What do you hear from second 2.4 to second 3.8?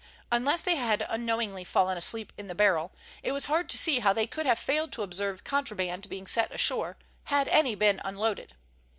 the barrel, it was hard to